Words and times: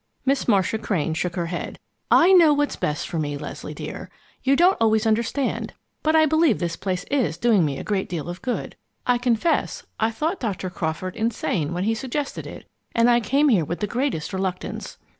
Miss 0.25 0.47
Marcia 0.47 0.79
Crane 0.79 1.13
shook 1.13 1.35
her 1.35 1.45
head. 1.45 1.77
"I 2.09 2.31
know 2.31 2.55
what 2.55 2.69
is 2.71 2.75
best 2.75 3.07
for 3.07 3.19
me, 3.19 3.37
Leslie 3.37 3.75
dear. 3.75 4.09
You 4.41 4.55
don't 4.55 4.75
always 4.81 5.05
understand. 5.05 5.73
But 6.01 6.15
I 6.15 6.25
believe 6.25 6.57
this 6.57 6.75
place 6.75 7.03
is 7.11 7.37
doing 7.37 7.63
me 7.63 7.77
a 7.77 7.83
great 7.83 8.09
deal 8.09 8.27
of 8.27 8.41
good. 8.41 8.75
I 9.05 9.19
confess, 9.19 9.83
I 9.99 10.09
thought 10.09 10.39
Dr. 10.39 10.71
Crawford 10.71 11.15
insane 11.15 11.71
when 11.71 11.83
he 11.83 11.93
suggested 11.93 12.47
it, 12.47 12.65
and 12.95 13.11
I 13.11 13.19
came 13.19 13.49
here 13.49 13.63
with 13.63 13.79
the 13.79 13.85
greatest 13.85 14.33
reluctance. 14.33 14.97